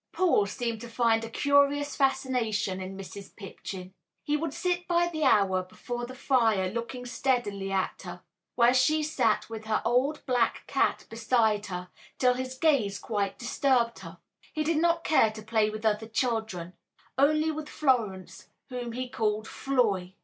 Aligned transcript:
Paul 0.13 0.47
seemed 0.47 0.81
to 0.81 0.89
find 0.89 1.23
a 1.23 1.29
curious 1.29 1.95
fascination 1.95 2.81
in 2.81 2.97
Mrs. 2.97 3.35
Pipchin. 3.35 3.93
He 4.23 4.35
would 4.35 4.51
sit 4.51 4.87
by 4.87 5.07
the 5.07 5.23
hour 5.23 5.61
before 5.61 6.07
the 6.07 6.15
fire 6.15 6.71
looking 6.71 7.05
steadily 7.05 7.71
at 7.71 8.01
her, 8.03 8.23
where 8.55 8.73
she 8.73 9.03
sat 9.03 9.47
with 9.47 9.65
her 9.65 9.79
old 9.85 10.25
black 10.25 10.65
cat 10.65 11.05
beside 11.07 11.67
her, 11.67 11.89
till 12.17 12.33
his 12.33 12.57
gaze 12.57 12.97
quite 12.97 13.37
disturbed 13.37 13.99
her. 13.99 14.17
He 14.53 14.63
did 14.63 14.77
not 14.77 15.03
care 15.03 15.29
to 15.29 15.43
play 15.43 15.69
with 15.69 15.85
other 15.85 16.07
children 16.07 16.73
only 17.19 17.51
with 17.51 17.69
Florence, 17.69 18.49
whom 18.69 18.93
he 18.93 19.07
called 19.07 19.47
"Floy." 19.47 20.15